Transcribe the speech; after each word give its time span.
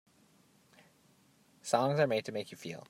Songs 1.61 1.99
are 1.99 2.07
made 2.07 2.25
to 2.25 2.31
make 2.31 2.51
you 2.51 2.57
feel. 2.57 2.79